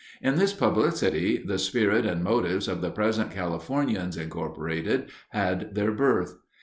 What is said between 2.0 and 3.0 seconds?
and motives of the